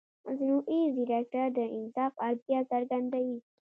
مصنوعي 0.25 0.79
ځیرکتیا 0.95 1.45
د 1.57 1.59
انصاف 1.77 2.13
اړتیا 2.27 2.59
څرګندوي. 2.71 3.37